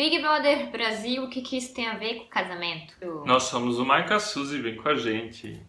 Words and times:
Big 0.00 0.18
Brother 0.18 0.70
Brasil, 0.70 1.24
o 1.24 1.28
que, 1.28 1.42
que 1.42 1.58
isso 1.58 1.74
tem 1.74 1.86
a 1.86 1.98
ver 1.98 2.20
com 2.20 2.24
casamento? 2.24 2.94
Nós 3.26 3.42
somos 3.42 3.78
o 3.78 3.84
Maica 3.84 4.18
Suzy, 4.18 4.58
vem 4.58 4.74
com 4.74 4.88
a 4.88 4.94
gente. 4.94 5.62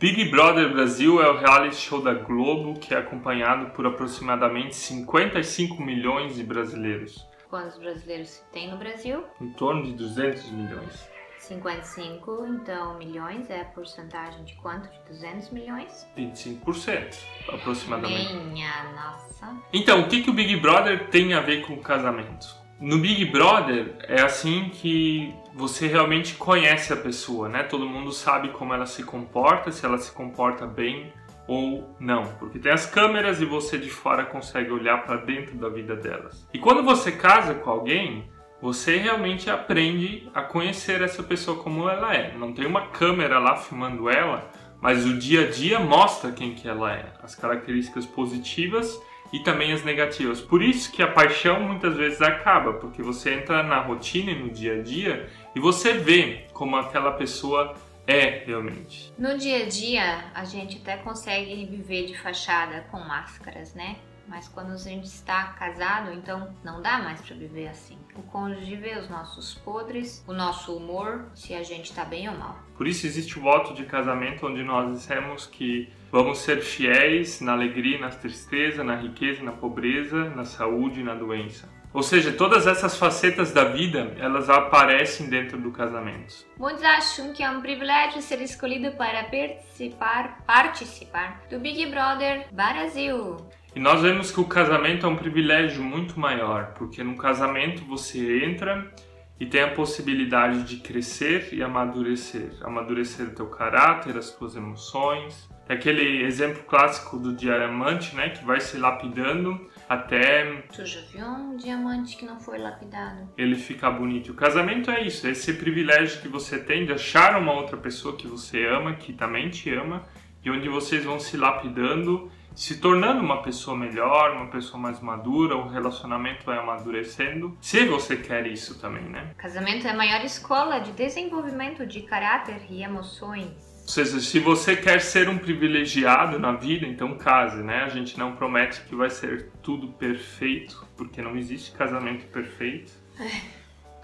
Big 0.00 0.30
Brother 0.30 0.72
Brasil 0.72 1.20
é 1.20 1.28
o 1.28 1.36
reality 1.36 1.76
show 1.76 2.00
da 2.00 2.14
Globo 2.14 2.80
que 2.80 2.94
é 2.94 2.96
acompanhado 2.96 3.70
por 3.72 3.84
aproximadamente 3.84 4.74
55 4.74 5.82
milhões 5.82 6.36
de 6.36 6.44
brasileiros. 6.44 7.28
Quantos 7.50 7.76
brasileiros 7.76 8.42
tem 8.54 8.70
no 8.70 8.78
Brasil? 8.78 9.22
Em 9.38 9.50
torno 9.50 9.82
de 9.82 9.92
200 9.92 10.50
milhões. 10.50 11.06
55, 11.38 12.46
então 12.46 12.96
milhões 12.96 13.50
é 13.50 13.60
a 13.60 13.64
porcentagem 13.66 14.44
de 14.44 14.54
quanto? 14.54 14.88
De 14.88 14.98
200 15.10 15.50
milhões? 15.50 16.08
25%, 16.16 17.18
aproximadamente. 17.52 18.32
Minha 18.32 18.92
nossa. 18.94 19.54
Então, 19.74 20.00
o 20.00 20.08
que, 20.08 20.22
que 20.22 20.30
o 20.30 20.32
Big 20.32 20.56
Brother 20.56 21.10
tem 21.10 21.34
a 21.34 21.40
ver 21.40 21.66
com 21.66 21.74
o 21.74 21.82
casamento? 21.82 22.66
No 22.80 22.98
Big 22.98 23.24
Brother 23.24 23.96
é 24.04 24.22
assim 24.22 24.68
que 24.68 25.34
você 25.52 25.88
realmente 25.88 26.36
conhece 26.36 26.92
a 26.92 26.96
pessoa, 26.96 27.48
né? 27.48 27.64
Todo 27.64 27.88
mundo 27.88 28.12
sabe 28.12 28.50
como 28.50 28.72
ela 28.72 28.86
se 28.86 29.02
comporta, 29.02 29.72
se 29.72 29.84
ela 29.84 29.98
se 29.98 30.12
comporta 30.12 30.64
bem 30.64 31.12
ou 31.48 31.92
não, 31.98 32.22
porque 32.38 32.56
tem 32.60 32.70
as 32.70 32.86
câmeras 32.86 33.40
e 33.40 33.44
você 33.44 33.78
de 33.78 33.90
fora 33.90 34.24
consegue 34.24 34.70
olhar 34.70 35.02
para 35.02 35.16
dentro 35.16 35.56
da 35.56 35.68
vida 35.68 35.96
delas. 35.96 36.46
E 36.54 36.58
quando 36.60 36.84
você 36.84 37.10
casa 37.10 37.52
com 37.52 37.68
alguém, 37.68 38.30
você 38.62 38.96
realmente 38.98 39.50
aprende 39.50 40.30
a 40.32 40.42
conhecer 40.42 41.02
essa 41.02 41.22
pessoa 41.22 41.60
como 41.60 41.88
ela 41.88 42.14
é. 42.14 42.36
Não 42.36 42.52
tem 42.52 42.64
uma 42.64 42.88
câmera 42.88 43.40
lá 43.40 43.56
filmando 43.56 44.08
ela, 44.08 44.48
mas 44.80 45.04
o 45.04 45.18
dia 45.18 45.48
a 45.48 45.50
dia 45.50 45.80
mostra 45.80 46.30
quem 46.30 46.54
que 46.54 46.68
ela 46.68 46.94
é, 46.94 47.12
as 47.24 47.34
características 47.34 48.06
positivas 48.06 49.00
e 49.32 49.40
também 49.40 49.72
as 49.72 49.84
negativas. 49.84 50.40
Por 50.40 50.62
isso 50.62 50.90
que 50.92 51.02
a 51.02 51.08
paixão 51.08 51.60
muitas 51.60 51.96
vezes 51.96 52.22
acaba, 52.22 52.74
porque 52.74 53.02
você 53.02 53.34
entra 53.34 53.62
na 53.62 53.80
rotina 53.80 54.30
e 54.30 54.38
no 54.38 54.50
dia 54.50 54.80
a 54.80 54.82
dia 54.82 55.28
e 55.54 55.60
você 55.60 55.94
vê 55.94 56.46
como 56.52 56.76
aquela 56.76 57.12
pessoa 57.12 57.74
é 58.06 58.42
realmente. 58.46 59.12
No 59.18 59.36
dia 59.36 59.64
a 59.64 59.68
dia, 59.68 60.24
a 60.34 60.44
gente 60.44 60.78
até 60.78 60.96
consegue 60.96 61.66
viver 61.66 62.06
de 62.06 62.18
fachada 62.18 62.86
com 62.90 62.98
máscaras, 62.98 63.74
né? 63.74 63.96
Mas 64.28 64.46
quando 64.46 64.72
a 64.72 64.76
gente 64.76 65.06
está 65.06 65.44
casado, 65.58 66.12
então 66.12 66.54
não 66.62 66.82
dá 66.82 66.98
mais 66.98 67.20
para 67.20 67.34
viver 67.34 67.68
assim. 67.68 67.98
O 68.14 68.22
cônjuge 68.22 68.76
vê 68.76 68.98
os 68.98 69.08
nossos 69.08 69.54
podres, 69.54 70.22
o 70.28 70.32
nosso 70.32 70.76
humor, 70.76 71.26
se 71.34 71.54
a 71.54 71.62
gente 71.62 71.90
está 71.90 72.04
bem 72.04 72.28
ou 72.28 72.36
mal. 72.36 72.58
Por 72.76 72.86
isso 72.86 73.06
existe 73.06 73.38
o 73.38 73.42
voto 73.42 73.72
de 73.74 73.84
casamento 73.84 74.46
onde 74.46 74.62
nós 74.62 74.92
dissemos 74.92 75.46
que 75.46 75.90
vamos 76.12 76.38
ser 76.38 76.60
fiéis 76.60 77.40
na 77.40 77.52
alegria, 77.52 77.98
na 77.98 78.10
tristeza, 78.10 78.84
na 78.84 78.96
riqueza, 78.96 79.42
na 79.42 79.52
pobreza, 79.52 80.28
na 80.30 80.44
saúde 80.44 81.00
e 81.00 81.04
na 81.04 81.14
doença. 81.14 81.68
Ou 81.92 82.02
seja, 82.02 82.32
todas 82.32 82.66
essas 82.66 82.98
facetas 82.98 83.50
da 83.50 83.64
vida, 83.64 84.14
elas 84.18 84.50
aparecem 84.50 85.28
dentro 85.28 85.58
do 85.58 85.72
casamento. 85.72 86.46
Muitos 86.58 86.84
acham 86.84 87.32
que 87.32 87.42
é 87.42 87.50
um 87.50 87.62
privilégio 87.62 88.20
ser 88.20 88.42
escolhido 88.42 88.92
para 88.92 89.24
participar, 89.24 90.44
participar 90.46 91.42
do 91.48 91.58
Big 91.58 91.86
Brother 91.86 92.46
Brasil. 92.52 93.36
E 93.78 93.80
nós 93.80 94.02
vemos 94.02 94.32
que 94.32 94.40
o 94.40 94.44
casamento 94.44 95.06
é 95.06 95.08
um 95.08 95.14
privilégio 95.14 95.84
muito 95.84 96.18
maior, 96.18 96.74
porque 96.76 97.00
no 97.04 97.16
casamento 97.16 97.84
você 97.84 98.44
entra 98.44 98.92
e 99.38 99.46
tem 99.46 99.60
a 99.62 99.70
possibilidade 99.70 100.64
de 100.64 100.78
crescer 100.78 101.50
e 101.52 101.62
amadurecer, 101.62 102.50
amadurecer 102.62 103.28
o 103.28 103.30
teu 103.30 103.46
caráter, 103.46 104.16
as 104.16 104.32
tuas 104.32 104.56
emoções. 104.56 105.48
É 105.68 105.74
aquele 105.74 106.24
exemplo 106.24 106.64
clássico 106.64 107.20
do 107.20 107.32
diamante, 107.32 108.16
né, 108.16 108.30
que 108.30 108.44
vai 108.44 108.60
se 108.60 108.76
lapidando 108.78 109.70
até 109.88 110.64
Tu 110.74 110.84
já 110.84 111.00
viu 111.12 111.24
um 111.24 111.56
diamante 111.56 112.16
que 112.16 112.26
não 112.26 112.40
foi 112.40 112.58
lapidado? 112.58 113.28
ele 113.38 113.54
ficar 113.54 113.92
bonito. 113.92 114.32
O 114.32 114.34
casamento 114.34 114.90
é 114.90 115.06
isso, 115.06 115.24
é 115.24 115.30
esse 115.30 115.52
privilégio 115.52 116.20
que 116.20 116.26
você 116.26 116.58
tem 116.58 116.84
de 116.84 116.92
achar 116.92 117.40
uma 117.40 117.52
outra 117.52 117.76
pessoa 117.76 118.16
que 118.16 118.26
você 118.26 118.66
ama, 118.66 118.94
que 118.94 119.12
também 119.12 119.48
te 119.48 119.72
ama, 119.72 120.02
e 120.44 120.50
onde 120.50 120.68
vocês 120.68 121.04
vão 121.04 121.20
se 121.20 121.36
lapidando 121.36 122.28
se 122.58 122.78
tornando 122.78 123.20
uma 123.20 123.40
pessoa 123.40 123.76
melhor, 123.76 124.32
uma 124.32 124.48
pessoa 124.48 124.82
mais 124.82 124.98
madura, 124.98 125.56
o 125.56 125.68
relacionamento 125.68 126.44
vai 126.44 126.58
amadurecendo. 126.58 127.56
Se 127.60 127.84
você 127.84 128.16
quer 128.16 128.48
isso 128.48 128.80
também, 128.80 129.04
né? 129.04 129.32
Casamento 129.38 129.86
é 129.86 129.90
a 129.90 129.96
maior 129.96 130.24
escola 130.24 130.80
de 130.80 130.90
desenvolvimento 130.90 131.86
de 131.86 132.02
caráter 132.02 132.60
e 132.68 132.82
emoções. 132.82 133.46
Ou 133.82 133.88
seja, 133.88 134.18
se 134.18 134.40
você 134.40 134.74
quer 134.74 135.00
ser 135.00 135.28
um 135.28 135.38
privilegiado 135.38 136.36
na 136.40 136.50
vida, 136.50 136.84
então 136.84 137.16
case, 137.16 137.62
né? 137.62 137.84
A 137.84 137.88
gente 137.90 138.18
não 138.18 138.34
promete 138.34 138.80
que 138.82 138.94
vai 138.96 139.08
ser 139.08 139.52
tudo 139.62 139.92
perfeito, 139.92 140.84
porque 140.96 141.22
não 141.22 141.36
existe 141.36 141.70
casamento 141.70 142.26
perfeito. 142.26 142.90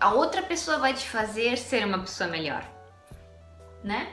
A 0.01 0.15
outra 0.15 0.43
pessoa 0.43 0.79
vai 0.79 0.95
te 0.95 1.09
fazer 1.09 1.59
ser 1.59 1.85
uma 1.85 1.99
pessoa 1.99 2.31
melhor, 2.31 2.65
né? 3.83 4.13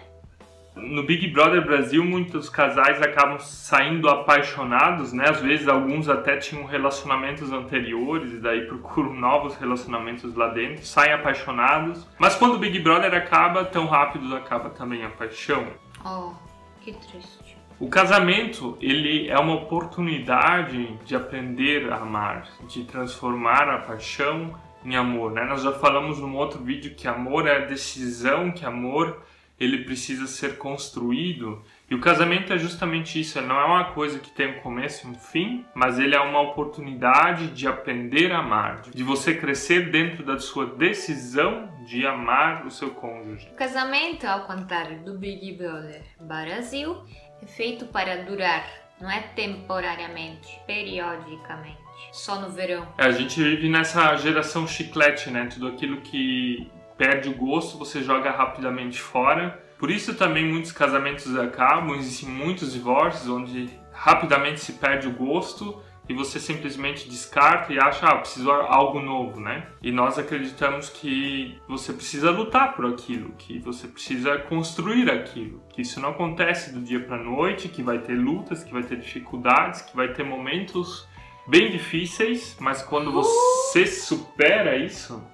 No 0.75 1.03
Big 1.03 1.27
Brother 1.27 1.65
Brasil, 1.65 2.03
muitos 2.03 2.49
casais 2.49 3.01
acabam 3.01 3.37
saindo 3.39 4.07
apaixonados, 4.07 5.11
né? 5.11 5.25
Às 5.27 5.41
vezes 5.41 5.67
alguns 5.67 6.07
até 6.07 6.37
tinham 6.37 6.65
relacionamentos 6.65 7.51
anteriores 7.51 8.31
e 8.31 8.37
daí 8.37 8.65
procuram 8.67 9.13
novos 9.13 9.55
relacionamentos 9.57 10.33
lá 10.33 10.47
dentro, 10.47 10.85
saem 10.85 11.11
apaixonados. 11.11 12.07
Mas 12.17 12.35
quando 12.35 12.55
o 12.55 12.57
Big 12.57 12.79
Brother 12.79 13.13
acaba, 13.13 13.65
tão 13.65 13.85
rápido 13.85 14.33
acaba 14.33 14.69
também 14.69 15.03
a 15.03 15.09
paixão. 15.09 15.67
Oh, 16.05 16.31
que 16.79 16.93
triste. 16.93 17.57
O 17.77 17.89
casamento, 17.89 18.77
ele 18.79 19.27
é 19.27 19.37
uma 19.39 19.55
oportunidade 19.55 20.97
de 21.03 21.15
aprender 21.15 21.91
a 21.91 21.97
amar, 21.97 22.47
de 22.67 22.83
transformar 22.83 23.67
a 23.67 23.79
paixão 23.79 24.53
em 24.85 24.95
amor, 24.95 25.31
né? 25.31 25.43
Nós 25.45 25.63
já 25.63 25.71
falamos 25.73 26.19
num 26.19 26.35
outro 26.35 26.63
vídeo 26.63 26.95
que 26.95 27.07
amor 27.07 27.47
é 27.47 27.57
a 27.57 27.65
decisão, 27.65 28.51
que 28.51 28.63
amor 28.65 29.21
ele 29.61 29.83
precisa 29.83 30.25
ser 30.25 30.57
construído. 30.57 31.63
E 31.87 31.93
o 31.93 31.99
casamento 31.99 32.51
é 32.51 32.57
justamente 32.57 33.19
isso, 33.19 33.37
ele 33.37 33.45
não 33.45 33.59
é 33.59 33.65
uma 33.65 33.85
coisa 33.91 34.17
que 34.17 34.31
tem 34.31 34.57
um 34.57 34.59
começo 34.61 35.05
e 35.05 35.11
um 35.11 35.13
fim, 35.13 35.63
mas 35.75 35.99
ele 35.99 36.15
é 36.15 36.19
uma 36.19 36.41
oportunidade 36.41 37.49
de 37.49 37.67
aprender 37.67 38.31
a 38.31 38.39
amar, 38.39 38.81
de 38.89 39.03
você 39.03 39.35
crescer 39.35 39.91
dentro 39.91 40.25
da 40.25 40.39
sua 40.39 40.65
decisão 40.65 41.69
de 41.85 42.07
amar 42.07 42.65
o 42.65 42.71
seu 42.71 42.89
cônjuge. 42.89 43.47
O 43.51 43.55
casamento, 43.55 44.25
ao 44.25 44.45
contrário 44.45 45.03
do 45.03 45.17
Big 45.17 45.51
Brother 45.53 46.01
Brasil, 46.19 47.03
é 47.43 47.45
feito 47.45 47.85
para 47.85 48.23
durar, 48.23 48.65
não 48.99 49.11
é 49.11 49.21
temporariamente, 49.35 50.59
periodicamente, 50.65 51.77
só 52.11 52.41
no 52.41 52.49
verão. 52.49 52.87
É, 52.97 53.05
a 53.05 53.11
gente 53.11 53.41
vive 53.41 53.69
nessa 53.69 54.15
geração 54.15 54.67
chiclete, 54.67 55.29
né? 55.29 55.47
Tudo 55.53 55.67
aquilo 55.67 56.01
que 56.01 56.67
perde 57.01 57.29
o 57.29 57.33
gosto, 57.33 57.79
você 57.79 58.03
joga 58.03 58.29
rapidamente 58.29 59.01
fora. 59.01 59.59
Por 59.79 59.89
isso 59.89 60.13
também 60.13 60.45
muitos 60.45 60.71
casamentos 60.71 61.35
acabam, 61.35 61.95
existem 61.95 62.29
muitos 62.29 62.73
divórcios 62.73 63.27
onde 63.27 63.71
rapidamente 63.91 64.59
se 64.59 64.73
perde 64.73 65.07
o 65.07 65.11
gosto 65.11 65.81
e 66.07 66.13
você 66.13 66.39
simplesmente 66.39 67.09
descarta 67.09 67.73
e 67.73 67.79
acha, 67.79 68.05
ah, 68.05 68.17
preciso 68.17 68.45
de 68.45 68.51
algo 68.51 68.99
novo, 68.99 69.39
né? 69.39 69.65
E 69.81 69.91
nós 69.91 70.19
acreditamos 70.19 70.91
que 70.91 71.59
você 71.67 71.91
precisa 71.91 72.29
lutar 72.29 72.75
por 72.75 72.85
aquilo, 72.85 73.31
que 73.35 73.57
você 73.57 73.87
precisa 73.87 74.37
construir 74.37 75.09
aquilo, 75.09 75.63
que 75.69 75.81
isso 75.81 75.99
não 75.99 76.09
acontece 76.09 76.71
do 76.71 76.81
dia 76.81 76.99
para 76.99 77.17
noite, 77.17 77.67
que 77.67 77.81
vai 77.81 77.97
ter 77.97 78.13
lutas, 78.13 78.63
que 78.63 78.71
vai 78.71 78.83
ter 78.83 78.97
dificuldades, 78.97 79.81
que 79.81 79.95
vai 79.95 80.13
ter 80.13 80.23
momentos 80.23 81.07
bem 81.47 81.71
difíceis, 81.71 82.55
mas 82.59 82.83
quando 82.83 83.11
você 83.11 83.87
supera 83.87 84.77
isso, 84.77 85.30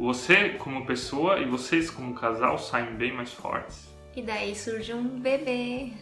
você 0.00 0.50
como 0.50 0.86
pessoa 0.86 1.38
e 1.38 1.44
vocês 1.44 1.90
como 1.90 2.14
casal 2.14 2.58
saem 2.58 2.94
bem 2.96 3.12
mais 3.12 3.32
fortes. 3.32 3.88
E 4.16 4.22
daí 4.22 4.54
surge 4.56 4.94
um 4.94 5.20
bebê. 5.20 5.92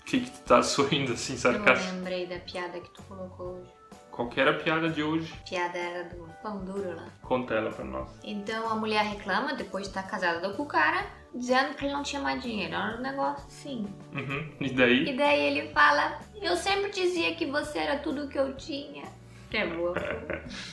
O 0.00 0.04
que, 0.04 0.20
que 0.20 0.30
tu 0.30 0.40
tá 0.42 0.62
sorrindo 0.62 1.12
assim, 1.14 1.32
Eu 1.32 1.38
sarcástico? 1.38 1.94
lembrei 1.94 2.26
da 2.26 2.38
piada 2.38 2.78
que 2.78 2.90
tu 2.90 3.02
colocou 3.04 3.56
hoje. 3.58 3.70
Qual 4.10 4.28
que 4.28 4.40
era 4.40 4.52
a 4.52 4.54
piada 4.54 4.88
de 4.88 5.02
hoje? 5.02 5.32
A 5.42 5.48
piada 5.48 5.76
era 5.78 6.04
do 6.04 6.26
pão 6.42 6.64
duro 6.64 6.94
lá. 6.96 7.06
Conta 7.22 7.54
ela 7.54 7.70
pra 7.70 7.84
nós. 7.84 8.08
Então 8.24 8.68
a 8.70 8.74
mulher 8.74 9.04
reclama, 9.04 9.54
depois 9.54 9.84
de 9.84 9.90
estar 9.90 10.04
casada 10.04 10.50
com 10.54 10.62
o 10.62 10.66
cara, 10.66 11.06
dizendo 11.34 11.74
que 11.74 11.84
ele 11.84 11.92
não 11.92 12.02
tinha 12.02 12.22
mais 12.22 12.42
dinheiro. 12.42 12.74
Era 12.74 12.96
um 12.96 13.02
negócio 13.02 13.44
assim. 13.46 13.86
Uhum. 14.14 14.52
E 14.60 14.70
daí? 14.72 15.08
E 15.08 15.16
daí 15.16 15.40
ele 15.40 15.68
fala: 15.72 16.18
Eu 16.40 16.56
sempre 16.56 16.90
dizia 16.92 17.34
que 17.34 17.44
você 17.44 17.78
era 17.78 17.98
tudo 17.98 18.24
o 18.24 18.28
que 18.28 18.38
eu 18.38 18.54
tinha. 18.56 19.04
É 19.52 19.66
boa. 19.66 19.94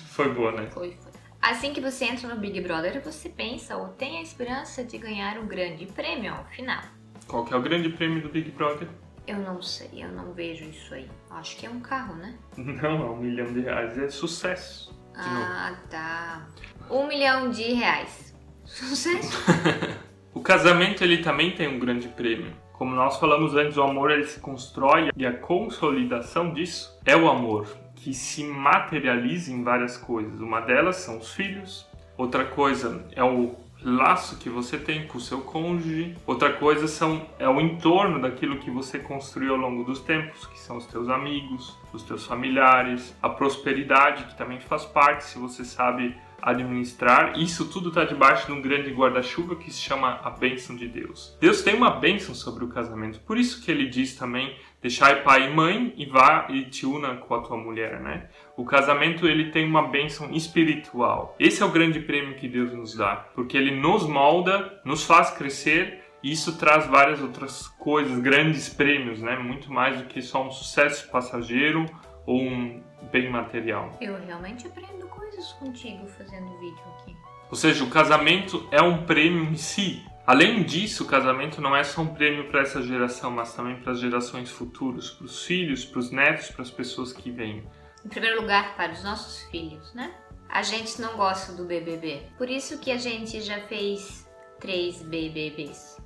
Foi 0.08 0.34
boa, 0.34 0.52
né? 0.52 0.68
Foi, 0.72 0.92
foi. 0.92 1.13
Assim 1.44 1.74
que 1.74 1.82
você 1.82 2.06
entra 2.06 2.34
no 2.34 2.40
Big 2.40 2.62
Brother, 2.62 3.04
você 3.04 3.28
pensa 3.28 3.76
ou 3.76 3.90
tem 3.90 4.20
a 4.20 4.22
esperança 4.22 4.82
de 4.82 4.98
ganhar 4.98 5.38
um 5.38 5.46
grande 5.46 5.86
prêmio 5.86 6.34
ao 6.34 6.46
final. 6.46 6.82
Qual 7.28 7.44
que 7.44 7.54
é 7.54 7.58
o 7.58 7.62
grande 7.62 7.90
prêmio 7.90 8.22
do 8.22 8.30
Big 8.30 8.50
Brother? 8.52 8.88
Eu 9.28 9.40
não 9.40 9.62
sei, 9.62 9.90
eu 9.94 10.08
não 10.08 10.32
vejo 10.32 10.64
isso 10.64 10.94
aí. 10.94 11.10
Acho 11.30 11.58
que 11.58 11.66
é 11.66 11.70
um 11.70 11.82
carro, 11.82 12.16
né? 12.16 12.38
Não, 12.56 13.04
é 13.04 13.10
um 13.10 13.18
milhão 13.18 13.52
de 13.52 13.60
reais. 13.60 13.98
É 13.98 14.08
sucesso. 14.08 14.98
Ah, 15.18 15.76
tá. 15.90 16.48
Um 16.90 17.08
milhão 17.08 17.50
de 17.50 17.74
reais. 17.74 18.34
Sucesso? 18.64 19.38
O 20.34 20.42
casamento 20.42 21.04
ele 21.04 21.20
também 21.20 21.52
tem 21.52 21.68
um 21.68 21.78
grande 21.78 22.08
prêmio. 22.08 22.52
Como 22.74 22.96
nós 22.96 23.18
falamos 23.18 23.54
antes, 23.56 23.78
o 23.78 23.84
amor 23.84 24.10
ele 24.10 24.26
se 24.26 24.40
constrói 24.40 25.12
e 25.16 25.28
a 25.28 25.32
consolidação 25.32 26.52
disso 26.52 27.00
é 27.06 27.16
o 27.16 27.30
amor, 27.30 27.68
que 28.04 28.14
se 28.14 28.44
materializa 28.44 29.52
em 29.52 29.64
várias 29.64 29.98
coisas. 29.98 30.40
Uma 30.40 30.60
delas 30.60 30.98
são 30.98 31.18
os 31.18 31.34
filhos, 31.34 31.88
Outra 32.16 32.46
coisa 32.46 33.04
é 33.16 33.24
o 33.24 33.56
laço 33.82 34.38
que 34.38 34.48
você 34.48 34.78
tem 34.78 35.08
com 35.08 35.18
o 35.18 35.22
seu 35.22 35.42
cônjuge. 35.42 36.16
Outra 36.28 36.54
coisa 36.54 36.88
são, 36.88 37.28
é 37.40 37.50
o 37.50 37.60
entorno 37.60 38.22
daquilo 38.22 38.60
que 38.60 38.70
você 38.70 39.00
construiu 39.00 39.54
ao 39.54 39.60
longo 39.60 39.84
dos 39.84 40.00
tempos, 40.00 40.46
que 40.46 40.60
são 40.60 40.78
os 40.78 40.86
teus 40.86 41.10
amigos, 41.10 41.78
os 41.92 42.04
teus 42.04 42.26
familiares, 42.26 43.16
a 43.22 43.30
prosperidade, 43.30 44.26
que 44.26 44.38
também 44.38 44.60
faz 44.60 44.86
parte, 44.86 45.26
se 45.26 45.40
você 45.40 45.66
sabe 45.66 46.16
administrar. 46.40 47.40
Isso 47.40 47.66
tudo 47.66 47.90
está 47.90 48.06
debaixo 48.06 48.46
de 48.46 48.52
um 48.52 48.62
grande 48.62 48.92
guarda-chuva 48.92 49.56
que 49.56 49.72
se 49.72 49.82
chama 49.82 50.20
a 50.24 50.30
bênção 50.30 50.76
de 50.76 50.88
Deus. 50.88 51.36
Deus 51.40 51.62
tem 51.62 51.74
uma 51.74 51.90
bênção 51.90 52.36
sobre 52.36 52.64
o 52.64 52.68
casamento, 52.68 53.20
por 53.22 53.38
isso 53.38 53.64
que 53.64 53.72
ele 53.72 53.88
diz 53.88 54.16
também 54.16 54.56
deixai 54.84 55.24
pai 55.24 55.50
e 55.50 55.54
mãe 55.54 55.94
e 55.96 56.06
vá 56.06 56.48
e 56.50 56.66
te 56.66 56.86
una 56.86 57.16
com 57.16 57.34
a 57.34 57.42
tua 57.42 57.56
mulher, 57.56 58.02
né? 58.02 58.28
O 58.58 58.66
casamento 58.66 59.26
ele 59.26 59.50
tem 59.50 59.66
uma 59.66 59.88
bênção 59.88 60.30
espiritual. 60.32 61.36
Esse 61.40 61.64
é 61.64 61.66
o 61.66 61.72
grande 61.72 62.02
prêmio 62.02 62.36
que 62.36 62.50
Deus 62.50 62.74
nos 62.74 62.94
dá, 62.94 63.16
porque 63.34 63.56
ele 63.58 63.72
nos 63.80 64.06
molda, 64.06 64.82
nos 64.84 65.06
faz 65.06 65.32
crescer 65.32 66.04
e 66.22 66.34
isso 66.34 66.58
traz 66.58 66.86
várias 66.86 67.22
outras 67.22 67.68
coisas, 67.68 68.20
grandes 68.20 68.68
prêmios, 68.68 69.22
né? 69.22 69.38
Muito 69.38 69.72
mais 69.72 69.98
do 69.98 70.06
que 70.06 70.22
só 70.22 70.46
um 70.46 70.52
sucesso 70.52 71.10
passageiro 71.10 71.86
ou 72.26 72.42
um 72.42 72.84
bem 73.10 73.30
material. 73.30 73.98
Eu 74.02 74.18
realmente 74.26 74.68
aprendo 74.68 75.08
coisas 75.08 75.54
contigo 75.54 76.06
fazendo 76.08 76.50
vídeo 76.60 76.84
aqui. 77.00 77.16
Ou 77.50 77.56
seja, 77.56 77.84
o 77.84 77.90
casamento 77.90 78.68
é 78.70 78.82
um 78.82 79.06
prêmio 79.06 79.44
em 79.46 79.56
si. 79.56 80.04
Além 80.26 80.64
disso, 80.64 81.04
o 81.04 81.08
casamento 81.08 81.60
não 81.60 81.76
é 81.76 81.84
só 81.84 82.02
um 82.02 82.14
prêmio 82.14 82.50
para 82.50 82.62
essa 82.62 82.82
geração, 82.82 83.30
mas 83.30 83.54
também 83.54 83.76
para 83.76 83.92
as 83.92 84.00
gerações 84.00 84.50
futuras, 84.50 85.10
para 85.10 85.26
os 85.26 85.46
filhos, 85.46 85.84
para 85.84 86.00
os 86.00 86.12
netos, 86.12 86.50
para 86.50 86.62
as 86.62 86.72
pessoas 86.72 87.12
que 87.12 87.30
vêm. 87.30 87.64
Em 88.06 88.10
primeiro 88.10 88.40
lugar, 88.40 88.76
para 88.78 88.94
os 88.94 89.04
nossos 89.04 89.44
filhos, 89.50 89.94
né? 89.94 90.14
A 90.48 90.62
gente 90.62 91.02
não 91.02 91.18
gosta 91.18 91.52
do 91.54 91.66
BBB. 91.66 92.22
Por 92.38 92.50
isso 92.50 92.80
que 92.80 92.92
a 92.92 92.98
gente 92.98 93.42
já 93.42 93.60
fez 93.62 94.26
três 94.62 95.02
BBBs. 95.02 95.98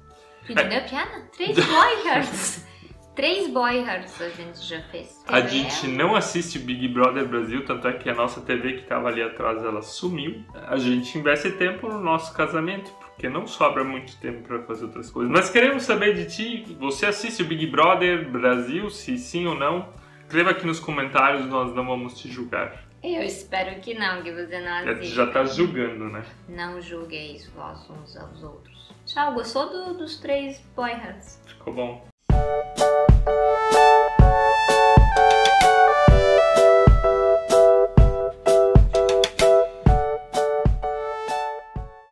Tu 0.46 0.54
entendeu 0.54 0.80
a 0.80 0.82
piada? 0.82 1.30
Três 1.36 1.56
boyhearts. 1.56 2.66
Três 3.18 3.50
boyhearts 3.52 4.22
a 4.22 4.30
gente 4.30 4.60
já 4.64 4.80
fez. 4.92 5.24
A 5.28 5.42
gente 5.42 5.88
não 5.88 6.16
assiste 6.16 6.60
Big 6.60 6.88
Brother 6.88 7.28
Brasil, 7.28 7.66
tanto 7.66 7.88
é 7.88 7.94
que 7.94 8.08
a 8.08 8.14
nossa 8.14 8.42
TV 8.42 8.74
que 8.74 8.82
estava 8.84 9.08
ali 9.08 9.24
atrás, 9.24 9.64
ela 9.64 9.82
sumiu. 9.82 10.44
A 10.54 10.78
gente 10.78 11.18
investe 11.18 11.50
tempo 11.54 11.90
no 11.90 12.00
nosso 12.00 12.32
casamento, 12.36 12.92
porque 13.00 13.28
não 13.28 13.48
sobra 13.48 13.84
muito 13.84 14.16
tempo 14.18 14.48
para 14.48 14.62
fazer 14.62 14.86
outras 14.86 15.10
coisas. 15.10 15.32
Mas 15.32 15.50
queremos 15.50 15.82
saber 15.82 16.14
de 16.14 16.26
ti, 16.28 16.78
você 16.80 17.08
assiste 17.08 17.42
o 17.42 17.46
Big 17.46 17.66
Brother 17.66 18.30
Brasil, 18.30 18.88
se 18.92 19.18
sim 19.18 19.48
ou 19.48 19.56
não? 19.56 19.90
Escreva 20.22 20.52
aqui 20.52 20.68
nos 20.68 20.80
comentários, 20.80 21.44
nós 21.48 21.74
não 21.74 21.88
vamos 21.88 22.20
te 22.20 22.30
julgar. 22.30 22.84
Eu 23.04 23.24
espero 23.24 23.80
que 23.82 23.96
não, 23.96 24.22
que 24.22 24.32
você 24.32 24.60
não 24.60 24.84
Já, 24.86 24.92
assista. 24.92 25.16
já 25.16 25.28
tá 25.32 25.44
julgando, 25.44 26.06
né? 26.06 26.24
Não 26.48 26.80
julgueis 26.80 27.48
vós 27.50 27.80
uns 27.90 28.16
aos 28.16 28.44
outros. 28.44 28.94
Tchau, 29.08 29.34
gostou 29.34 29.70
do- 29.70 29.98
dos 29.98 30.20
três 30.20 30.60
boyhearts? 30.76 31.42
Ficou 31.48 31.74
bom. 31.74 32.08